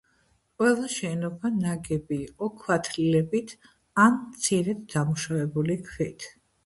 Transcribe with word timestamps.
ყველა 0.61 0.87
შენობა 0.93 1.51
ნაგები 1.57 2.17
იყო 2.29 2.49
ქვათლილებით 2.61 3.53
ან 4.07 4.17
მცირედ 4.23 4.85
დამუშავებული 4.95 5.77
ქვით. 5.93 6.27